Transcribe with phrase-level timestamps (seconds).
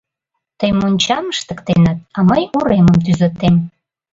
[0.59, 3.55] —Тый мончам ыштыктенат, а мый уремым тӱзатем.